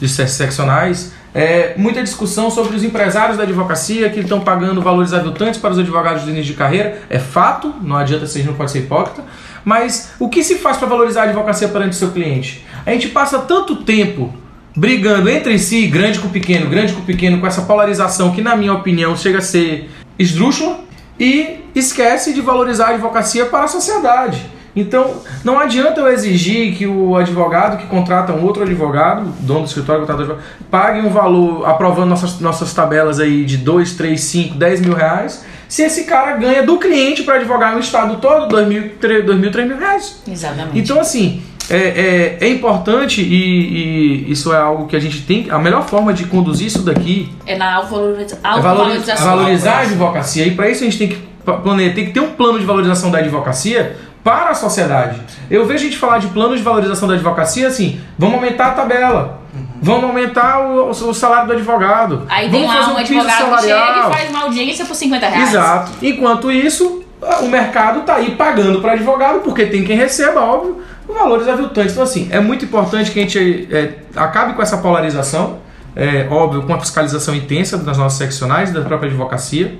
[0.00, 5.12] de se- seccionais, é, muita discussão sobre os empresários da advocacia que estão pagando valores
[5.12, 7.02] aviltantes para os advogados de início de carreira.
[7.10, 9.22] É fato, não adianta, vocês não pode ser hipócrita.
[9.64, 12.64] Mas o que se faz para valorizar a advocacia perante o seu cliente?
[12.86, 14.32] A gente passa tanto tempo
[14.76, 18.72] brigando entre si, grande com pequeno, grande com pequeno, com essa polarização que, na minha
[18.72, 20.83] opinião, chega a ser esdrúxula
[21.18, 24.54] e esquece de valorizar a advocacia para a sociedade.
[24.76, 29.66] Então, não adianta eu exigir que o advogado que contrata um outro advogado, dono do
[29.66, 34.54] escritório, contrata advogado, pague um valor, aprovando nossas, nossas tabelas aí de 2, 3, 5,
[34.56, 38.68] 10 mil reais, se esse cara ganha do cliente para advogar no estado todo 2
[38.68, 40.22] mil, 3 mil, 3 mil reais.
[40.26, 40.78] Exatamente.
[40.78, 45.50] Então, assim, é, é, é importante e, e isso é algo que a gente tem.
[45.50, 50.46] A melhor forma de conduzir isso daqui É na autovaloriza- é valoriza- valorizar a advocacia.
[50.46, 51.18] E para isso a gente tem que
[51.62, 55.20] planejar, tem que ter um plano de valorização da advocacia para a sociedade.
[55.50, 58.70] Eu vejo a gente falar de plano de valorização da advocacia assim: vamos aumentar a
[58.72, 59.40] tabela.
[59.80, 62.22] Vamos aumentar o, o salário do advogado.
[62.28, 64.94] Aí tem vamos lá fazer um piso advogado que chega e faz uma audiência por
[64.96, 65.48] 50 reais.
[65.50, 65.92] Exato.
[66.02, 67.04] Enquanto isso,
[67.42, 70.78] o mercado está aí pagando para advogado, porque tem quem receba, óbvio,
[71.14, 71.92] valores aviltantes.
[71.92, 75.58] Então, assim, é muito importante que a gente é, acabe com essa polarização,
[75.96, 79.78] é, óbvio, com a fiscalização intensa das nossas seccionais, da própria advocacia.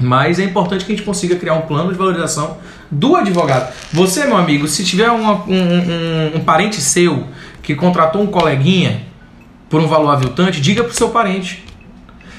[0.00, 2.58] Mas é importante que a gente consiga criar um plano de valorização
[2.90, 3.72] do advogado.
[3.92, 7.24] Você, meu amigo, se tiver uma- um, um- um parente seu
[7.62, 9.02] que contratou um coleguinha
[9.70, 11.63] por um valor aviltante, diga pro seu parente.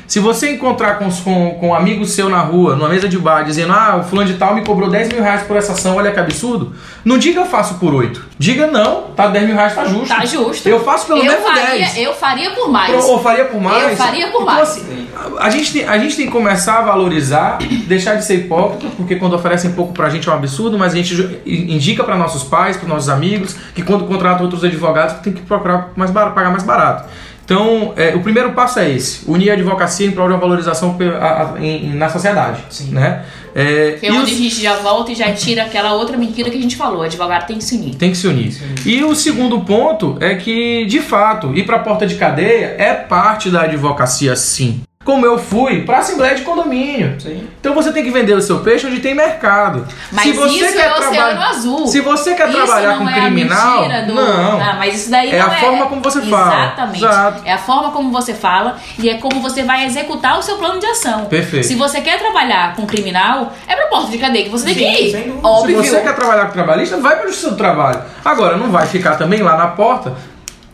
[0.07, 3.43] Se você encontrar com, com, com um amigo seu na rua, numa mesa de bar,
[3.43, 6.11] dizendo, ah, o fulano de tal me cobrou 10 mil reais por essa ação, olha
[6.11, 8.23] que absurdo, não diga eu faço por 8.
[8.37, 10.07] Diga não, tá 10 mil reais tá justo.
[10.07, 10.69] Tá justo.
[10.69, 11.97] Eu faço pelo eu menos faria, 10.
[11.97, 12.93] Eu faria por mais.
[12.93, 13.91] Ou, ou faria por mais?
[13.91, 14.69] Eu faria por Então, mais.
[14.69, 15.07] assim,
[15.39, 19.15] a, gente tem, a gente tem que começar a valorizar, deixar de ser hipócrita, porque
[19.15, 22.77] quando oferecem pouco pra gente é um absurdo, mas a gente indica pra nossos pais,
[22.77, 26.63] pros nossos amigos, que quando contratam outros advogados tem que procurar mais barato, pagar mais
[26.63, 27.09] barato.
[27.45, 30.95] Então, é, o primeiro passo é esse: unir a advocacia em prol de uma valorização
[30.95, 32.61] pe- a- a- em- em- na sociedade.
[32.69, 32.89] Sim.
[32.91, 33.23] Né?
[33.53, 36.17] É, Que é e onde os- a gente já volta e já tira aquela outra
[36.17, 36.99] mentira que a gente falou.
[36.99, 37.95] O advogado tem que se unir.
[37.95, 38.53] Tem que se unir.
[38.85, 42.93] E o segundo ponto é que, de fato, ir para a porta de cadeia é
[42.95, 44.81] parte da advocacia, sim.
[45.05, 47.21] Como eu fui para a Assembleia de Condomínio.
[47.21, 47.47] Sim.
[47.59, 49.87] Então você tem que vender o seu peixe onde tem mercado.
[50.11, 51.87] Mas se você isso quer é o trabalhar- oceano azul.
[51.87, 54.59] Se você quer Isso trabalhar não com é criminal, do- não.
[54.59, 56.55] Ah, mas isso daí É não a forma como você fala.
[56.65, 57.05] Exatamente.
[57.05, 57.41] Exato.
[57.45, 60.79] É a forma como você fala e é como você vai executar o seu plano
[60.79, 61.25] de ação.
[61.25, 61.67] Perfeito.
[61.67, 64.79] Se você quer trabalhar com criminal, é pra porta de cadeia que você tem Sim,
[64.81, 65.39] que ir.
[65.43, 65.83] Óbvio.
[65.83, 68.01] Se você quer trabalhar com trabalhista, vai para justiça do trabalho.
[68.23, 70.13] Agora, não vai ficar também lá na porta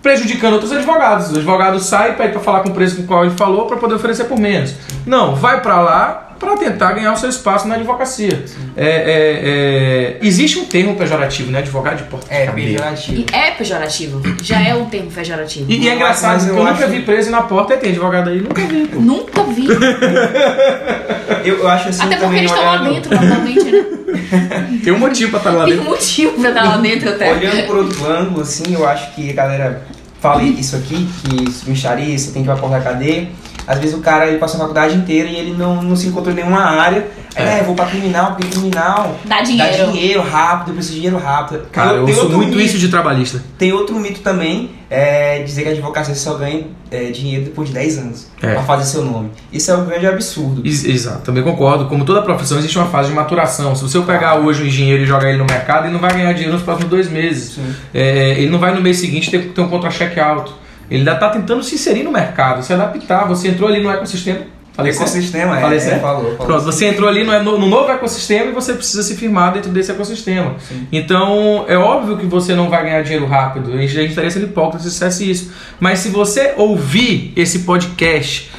[0.01, 1.31] prejudicando outros advogados.
[1.31, 3.77] O advogado sai, pede para falar com o preço com o qual ele falou para
[3.77, 4.73] poder oferecer por menos.
[5.05, 8.43] Não, vai para lá para tentar ganhar o seu espaço na advocacia.
[8.75, 11.59] É, é, é, existe um termo pejorativo, né?
[11.59, 12.67] Advogado de porta de É, cadeia.
[12.79, 13.17] pejorativo.
[13.19, 14.21] E é pejorativo.
[14.41, 15.71] Já é um termo pejorativo.
[15.71, 17.91] E, e é engraçado, porque eu eu, nunca acho- vi preso na porta e tem
[17.91, 18.87] advogado aí, nunca vi.
[18.87, 18.99] pô.
[18.99, 19.67] Nunca vi.
[21.45, 23.85] Eu, eu acho assim Até porque eles estão lá olhando- dentro, normalmente, né?
[24.83, 25.91] Tem um motivo para estar lá Tem um dentro.
[25.91, 27.31] motivo pra estar lá dentro até.
[27.33, 29.81] Olhando por outro ângulo, assim, eu acho que a galera
[30.21, 33.29] fala isso aqui, que micharia, você tem que ir pra porta da cadeia.
[33.65, 36.31] Às vezes o cara ele passa a faculdade inteira e ele não, não se encontrou
[36.31, 37.07] em nenhuma área.
[37.35, 37.43] É.
[37.43, 39.91] é, eu vou pra criminal, porque criminal Dá dá dinheiro.
[39.91, 41.65] dinheiro rápido, eu preciso de dinheiro rápido.
[41.71, 43.41] Cara, eu ouço outro muito mito- isso de trabalhista.
[43.57, 47.73] Tem outro mito também, é dizer que a advocacia só ganha é, dinheiro depois de
[47.73, 48.53] 10 anos É.
[48.53, 49.29] pra fazer seu nome.
[49.53, 50.61] Isso é um grande absurdo.
[50.65, 51.85] Ex- Exato, também concordo.
[51.85, 53.73] Como toda profissão, existe uma fase de maturação.
[53.75, 56.33] Se você pegar hoje um engenheiro e jogar ele no mercado, ele não vai ganhar
[56.33, 57.57] dinheiro nos próximos dois meses.
[57.93, 60.53] É, ele não vai no mês seguinte ter, ter um contra-cheque alto.
[60.89, 63.25] Ele ainda está tentando se inserir no mercado, se adaptar.
[63.29, 64.39] Você entrou ali no ecossistema.
[64.73, 65.09] Falei certo?
[65.09, 66.01] Ecossistema, é, Falei é, certo?
[66.01, 66.45] falou, falou.
[66.45, 69.91] Pronto, você entrou ali no, no novo ecossistema e você precisa se firmar dentro desse
[69.91, 70.55] ecossistema.
[70.59, 70.87] Sim.
[70.91, 73.73] Então, é óbvio que você não vai ganhar dinheiro rápido.
[73.73, 75.51] A gente, a gente estaria sendo hipócrita se dissesse isso.
[75.79, 78.49] Mas se você ouvir esse podcast,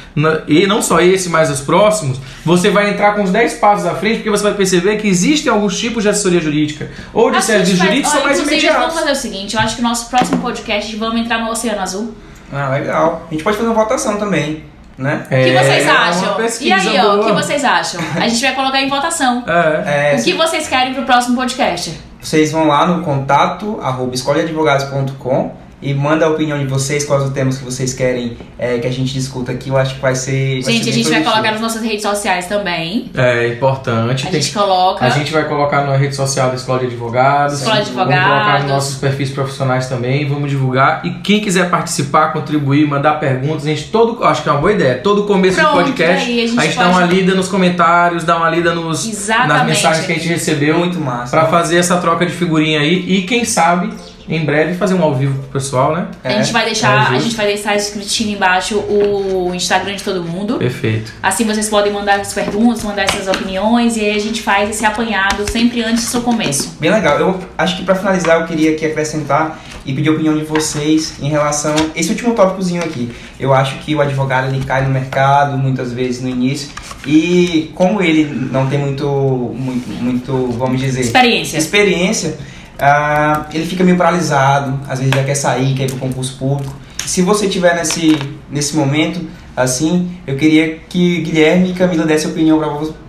[0.47, 3.95] e não só esse, mas os próximos, você vai entrar com os 10 passos à
[3.95, 7.79] frente, porque você vai perceber que existem alguns tipos de assessoria jurídica ou de serviços
[7.79, 8.99] jurídicos são mais inclusive, Vamos imediatos.
[8.99, 12.13] fazer o seguinte, eu acho que no nosso próximo podcast vamos entrar no Oceano Azul.
[12.51, 13.25] Ah, legal.
[13.27, 14.63] A gente pode fazer uma votação também,
[14.97, 15.23] né?
[15.25, 16.37] O que vocês É acham?
[16.61, 18.01] E aí, ó, o que vocês acham?
[18.15, 19.43] A gente vai colocar em votação.
[19.47, 20.13] É.
[20.13, 21.99] É, O que vocês querem pro próximo podcast?
[22.21, 27.29] Vocês vão lá no contato, arroba escolheadvogados.com e manda a opinião de vocês, quais os
[27.31, 29.69] temas que vocês querem é, que a gente discuta aqui.
[29.69, 30.61] Eu acho que vai ser.
[30.61, 31.31] vai Gente, ser a gente vai produtivo.
[31.31, 33.11] colocar nas nossas redes sociais também.
[33.15, 34.27] É importante.
[34.27, 35.05] A Tem- gente coloca.
[35.05, 37.59] A gente vai colocar na rede social da Escola de Advogados.
[37.61, 38.61] Escola de Vamos colocar Advogados.
[38.63, 40.27] nos nossos perfis profissionais também.
[40.27, 41.01] Vamos divulgar.
[41.05, 44.23] E quem quiser participar, contribuir, mandar perguntas, a gente todo.
[44.23, 44.95] Acho que é uma boa ideia.
[44.99, 47.47] Todo começo Pronto, do podcast, daí a a gente gente, dá pode- uma lida nos
[47.47, 50.77] comentários, dá uma lida nos, nas mensagens que a gente recebeu.
[50.79, 51.31] Muito massa.
[51.37, 53.03] Pra fazer essa troca de figurinha aí.
[53.07, 53.89] E quem sabe,
[54.27, 56.07] em breve, fazer um ao vivo pro pessoal, né?
[56.23, 57.23] A gente vai é deixar, a justo.
[57.23, 60.57] gente vai deixar escritinho embaixo o Instagram de todo mundo.
[60.57, 61.11] Perfeito.
[61.21, 64.85] Assim vocês podem mandar as perguntas, mandar essas opiniões e aí a gente faz esse
[64.85, 66.77] apanhado sempre antes do seu começo.
[66.79, 67.19] Bem legal.
[67.19, 71.15] Eu acho que pra finalizar eu queria aqui acrescentar e pedir a opinião de vocês
[71.21, 73.11] em relação a esse último tópicozinho aqui.
[73.37, 76.69] Eu acho que o advogado ele cai no mercado muitas vezes no início
[77.05, 81.57] e como ele não tem muito, muito, muito vamos dizer, Experiência.
[81.57, 82.37] experiência,
[82.83, 86.75] ah, ele fica meio paralisado, às vezes já quer sair, quer ir pro concurso público.
[87.05, 88.19] Se você tiver nesse,
[88.51, 92.59] nesse momento, assim, eu queria que Guilherme e Camila dessem opinião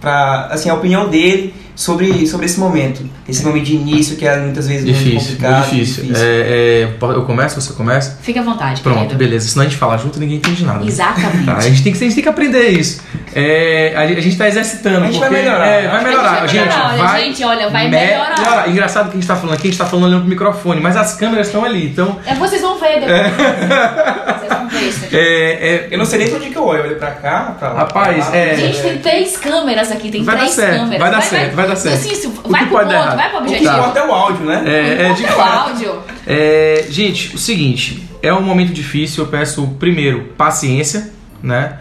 [0.00, 3.02] para assim, a opinião dele sobre, sobre esse momento.
[3.28, 5.58] Esse momento de início que é muitas vezes muito Difícil, complicado.
[5.68, 6.14] muito difícil.
[6.16, 8.18] É, é, eu começo, você começa?
[8.22, 9.16] Fique à vontade, Pronto, querido.
[9.16, 9.48] beleza.
[9.48, 10.80] Senão a gente fala junto e ninguém entende nada.
[10.80, 10.86] né?
[10.86, 11.44] Exatamente.
[11.46, 13.00] Tá, a, gente tem que, a gente tem que aprender isso.
[13.34, 15.04] É, a, gente- a gente tá exercitando.
[15.04, 15.66] A gente vai porque, melhorar.
[15.66, 16.30] É, vai melhorar.
[16.42, 18.38] A gente vai melhorar, olha, vai gente, olha, vai melhorar.
[18.38, 18.68] melhorar.
[18.70, 20.96] Engraçado que a gente tá falando aqui, a gente tá falando olhando pro microfone, mas
[20.96, 21.86] as câmeras estão ali.
[21.86, 24.38] Então, É, vocês vão ver depois.
[24.38, 25.03] Vocês vão ver isso aqui.
[25.16, 27.56] É, é, Eu não sei nem pra onde que eu olho, eu olho pra cá,
[27.58, 27.78] pra lá.
[27.80, 28.36] Rapaz, pra lá.
[28.36, 30.98] é- Gente, tem três câmeras aqui, tem Vai dar três certo, câmeras.
[31.00, 31.94] vai dar certo, vai dar certo.
[31.94, 33.72] Assim, isso, O vai que pro pode dar ponto, vai pro O que objetivo.
[33.76, 34.62] importa é o áudio, né?
[34.66, 35.68] é, é de o fato.
[35.70, 35.98] áudio.
[36.26, 41.10] É, gente, o seguinte, é um momento difícil, eu peço primeiro paciência,
[41.42, 41.74] né?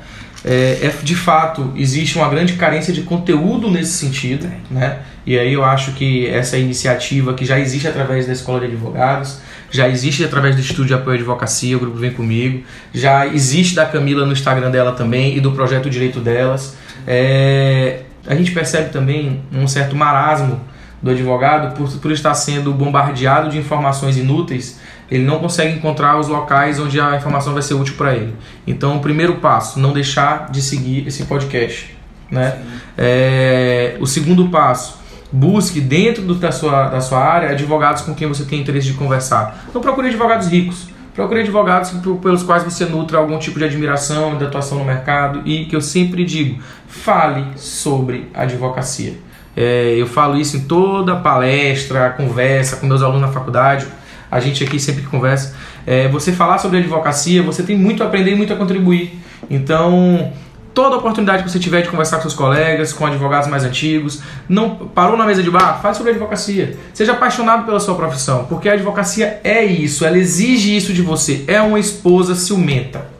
[0.45, 4.97] É, é, de fato, existe uma grande carência de conteúdo nesse sentido, né?
[5.25, 9.37] E aí eu acho que essa iniciativa que já existe através da Escola de Advogados,
[9.73, 13.73] já existe através do Instituto de Apoio à Advocacia, o grupo Vem Comigo, já existe
[13.73, 16.77] da Camila no Instagram dela também e do projeto Direito Delas.
[17.07, 20.61] É, a gente percebe também um certo marasmo
[21.01, 26.27] do advogado por, por estar sendo bombardeado de informações inúteis, ele não consegue encontrar os
[26.27, 28.35] locais onde a informação vai ser útil para ele.
[28.67, 31.97] Então, o primeiro passo, não deixar de seguir esse podcast.
[32.29, 32.59] Né?
[32.95, 35.02] É, o segundo passo,
[35.33, 38.93] busque dentro do, da, sua, da sua área advogados com quem você tem interesse de
[38.93, 39.65] conversar.
[39.73, 40.87] Não procure advogados ricos.
[41.15, 41.91] Procure advogados
[42.21, 45.81] pelos quais você nutra algum tipo de admiração, de atuação no mercado e que eu
[45.81, 49.13] sempre digo, fale sobre advocacia.
[49.55, 53.85] É, eu falo isso em toda palestra, conversa com meus alunos na faculdade,
[54.31, 55.55] a gente aqui sempre conversa.
[55.85, 59.19] É, você falar sobre advocacia, você tem muito a aprender e muito a contribuir.
[59.47, 60.33] Então,
[60.73, 64.75] toda oportunidade que você tiver de conversar com seus colegas, com advogados mais antigos, não
[64.75, 66.77] parou na mesa de bar, fale sobre advocacia.
[66.93, 71.43] Seja apaixonado pela sua profissão, porque a advocacia é isso, ela exige isso de você.
[71.47, 73.13] É uma esposa ciumenta.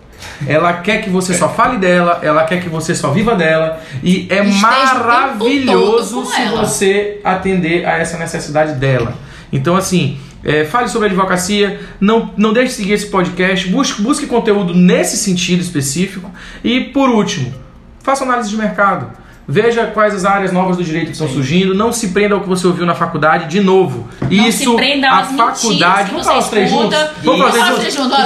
[0.48, 4.28] Ela quer que você só fale dela, ela quer que você só viva dela e
[4.30, 6.66] é Esteja maravilhoso se ela.
[6.66, 9.14] você atender a essa necessidade dela.
[9.52, 14.28] Então assim, é, fale sobre advocacia, não, não deixe de seguir esse podcast, busque, busque
[14.28, 16.30] conteúdo nesse sentido específico
[16.64, 17.54] e por último,
[18.02, 19.24] faça análise de mercado.
[19.46, 21.76] Veja quais as áreas novas do direito que estão surgindo.
[21.76, 24.08] Não se prenda ao que você ouviu na faculdade de novo.
[24.22, 26.12] Não Isso, se prenda a faculdade.
[26.12, 26.98] Vamos falar os três juntos?
[27.22, 28.18] Vamos falar os três juntos?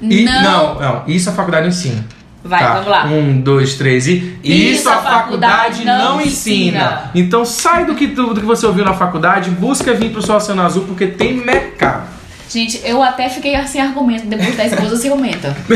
[0.00, 0.80] não, Não.
[0.80, 1.02] não.
[1.06, 2.04] Isso a faculdade ensina.
[2.46, 2.72] Vai, Tá?
[2.74, 3.04] vamos lá.
[3.06, 4.38] Um, dois, três e.
[4.42, 7.10] Isso a faculdade não ensina.
[7.14, 10.34] Então sai do que, do, do que você ouviu na faculdade, busca vir pro seu
[10.36, 12.16] Oceano Azul, porque tem mercado.
[12.48, 15.52] Gente, eu até fiquei sem argumento depois da esposa ciumenta.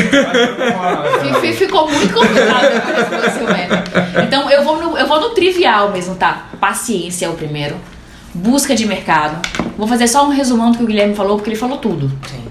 [1.20, 3.84] Fi- fi- Ficou muito complicado depois da esposa ciumenta.
[4.22, 6.46] Então eu vou, no, eu vou no trivial mesmo, tá?
[6.60, 7.76] Paciência é o primeiro.
[8.32, 9.40] Busca de mercado.
[9.76, 12.10] Vou fazer só um resumão do que o Guilherme falou, porque ele falou tudo.
[12.28, 12.44] Sim.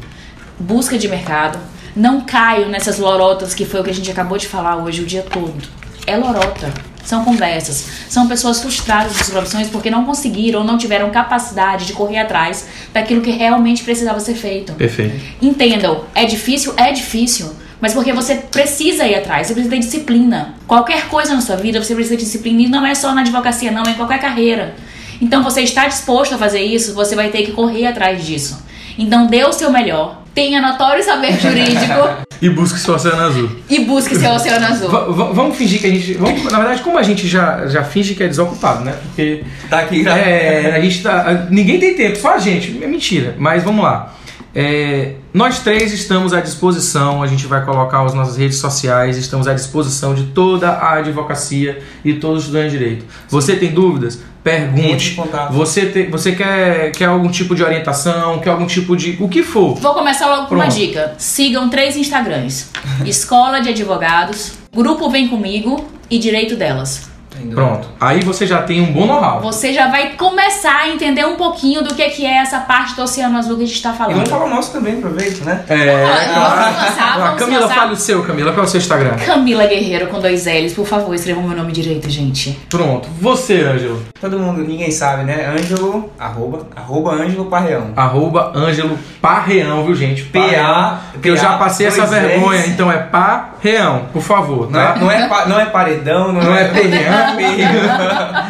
[0.60, 1.58] Busca de mercado.
[1.96, 5.06] Não caio nessas lorotas que foi o que a gente acabou de falar hoje o
[5.06, 5.68] dia todo.
[6.06, 6.72] É lorota.
[7.04, 7.86] São conversas.
[8.08, 12.68] São pessoas frustradas das profissões porque não conseguiram ou não tiveram capacidade de correr atrás
[12.94, 14.74] daquilo que realmente precisava ser feito.
[14.74, 15.20] Perfeito.
[15.42, 16.74] Entendam, é difícil?
[16.78, 17.56] É difícil.
[17.82, 20.54] Mas porque você precisa ir atrás, você precisa ter disciplina.
[20.68, 22.62] Qualquer coisa na sua vida você precisa ter disciplina.
[22.62, 24.76] E não é só na advocacia, não, é em qualquer carreira.
[25.22, 28.64] Então você está disposto a fazer isso, você vai ter que correr atrás disso.
[28.98, 33.50] Então dê o seu melhor, tenha notório saber jurídico E busque seu Oceano Azul.
[33.70, 34.90] e busque seu oceano azul.
[34.90, 36.14] Va- vamos fingir que a gente.
[36.14, 38.94] Vamos, na verdade, como a gente já, já finge que é desocupado, né?
[39.08, 40.18] Porque Tá aqui já.
[40.18, 41.48] É, a gente tá.
[41.50, 42.82] Ninguém tem tempo, só a gente.
[42.82, 43.36] É mentira.
[43.38, 44.14] Mas vamos lá.
[44.56, 49.46] É, nós três estamos à disposição, a gente vai colocar as nossas redes sociais, estamos
[49.48, 53.06] à disposição de toda a advocacia e todos os estudantes de direito.
[53.30, 54.22] Você tem dúvidas?
[54.50, 55.18] Pergunte.
[55.52, 59.18] Você, te- você quer, quer algum tipo de orientação, quer algum tipo de.
[59.20, 59.76] o que for.
[59.76, 60.78] Vou começar logo com uma Pronto.
[60.78, 61.14] dica.
[61.18, 62.70] Sigam três Instagrams:
[63.06, 67.10] Escola de Advogados, Grupo Vem Comigo e Direito Delas.
[67.36, 67.56] Entendeu?
[67.56, 67.88] Pronto.
[68.02, 69.40] Aí você já tem um bom know-how.
[69.42, 73.04] Você já vai começar a entender um pouquinho do que, que é essa parte do
[73.04, 74.16] Oceano Azul que a gente está E falando.
[74.16, 75.64] vamos falar o nosso também, aproveita, né?
[75.70, 76.60] É, Vamos claro.
[76.76, 77.76] lançar, Ah, vamos Camila, lançar.
[77.76, 78.52] fale o seu, Camila.
[78.52, 79.16] Qual é o seu Instagram?
[79.26, 82.60] Camila Guerreiro com dois L's, por favor, escrevam meu nome direito, gente.
[82.70, 83.08] Pronto.
[83.22, 84.02] Você, Ângelo.
[84.20, 85.54] Todo mundo, ninguém sabe, né?
[85.58, 87.92] Ângelo, arroba, arroba Ângelo Parreão.
[87.96, 90.24] Arroba Ângelo Parreão, viu, gente?
[90.24, 92.70] PA, Parreão, Porque eu já passei essa vergonha, Ls.
[92.72, 94.94] então é Parreão, por favor, Não tá?
[94.96, 97.19] é, não, é, não é paredão, não, Não é perreão.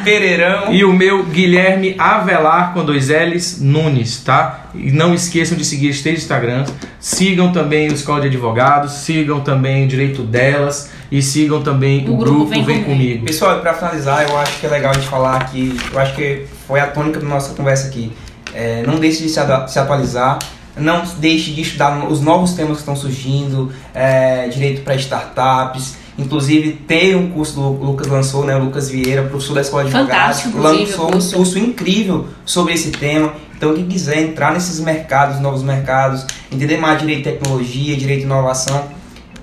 [0.03, 0.73] Pereirão.
[0.73, 4.69] E o meu Guilherme Avelar com dois L's Nunes, tá?
[4.73, 6.65] E não esqueçam de seguir este Instagram.
[6.99, 12.13] Sigam também o Escola de Advogados, sigam também o Direito Delas e sigam também o,
[12.13, 13.25] O grupo, grupo Vem, Vem Comigo.
[13.25, 16.45] Pessoal, pra finalizar, eu acho que é legal a gente falar que eu acho que
[16.67, 18.11] foi a tônica da nossa conversa aqui.
[18.53, 20.39] É, não deixe de se, se atualizar,
[20.75, 25.97] não deixe de estudar os novos temas que estão surgindo, é, direito para startups.
[26.19, 28.55] Inclusive, tem um curso do o Lucas lançou, né?
[28.55, 31.29] O Lucas Vieira, professor da Escola de Fantástico, Advogados, lançou curso.
[31.35, 33.33] um curso incrível sobre esse tema.
[33.55, 38.25] Então, quem quiser entrar nesses mercados, novos mercados, entender mais direito e tecnologia, direito e
[38.25, 38.85] inovação,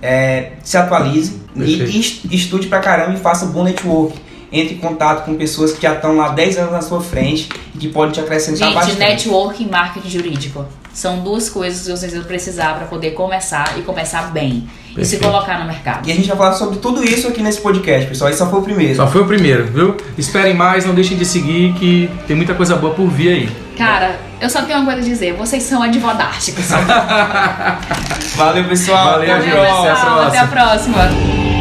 [0.02, 1.90] é, se atualize e, Perfeito.
[1.90, 4.14] e est- estude pra caramba e faça bom network.
[4.52, 7.78] Entre em contato com pessoas que já estão lá 10 anos na sua frente e
[7.78, 8.98] que podem te acrescentar Gente, bastante.
[8.98, 10.64] network e marketing jurídico.
[10.94, 14.68] São duas coisas que vocês vão precisar para poder começar e começar bem.
[14.96, 15.32] E se Perfeito.
[15.32, 16.08] colocar no mercado.
[16.08, 18.30] E a gente vai falar sobre tudo isso aqui nesse podcast, pessoal.
[18.30, 18.96] Esse só foi o primeiro.
[18.96, 19.96] Só foi o primeiro, viu?
[20.16, 23.48] Esperem mais, não deixem de seguir que tem muita coisa boa por vir aí.
[23.76, 25.34] Cara, eu só tenho uma coisa a dizer.
[25.34, 26.66] Vocês são advodásticos.
[28.36, 29.12] Valeu, pessoal.
[29.12, 29.28] Valeu.
[29.28, 29.80] Valeu, próxima.
[29.80, 30.20] Até a pessoal.
[30.22, 30.94] Até a próxima.
[30.94, 31.55] próxima.